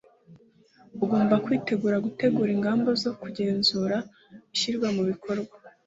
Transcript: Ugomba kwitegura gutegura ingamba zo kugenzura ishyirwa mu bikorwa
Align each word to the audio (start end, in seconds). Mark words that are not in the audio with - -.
Ugomba 1.03 1.35
kwitegura 1.45 2.03
gutegura 2.05 2.49
ingamba 2.57 2.89
zo 3.01 3.11
kugenzura 3.21 3.97
ishyirwa 4.53 4.87
mu 4.95 5.03
bikorwa 5.11 5.55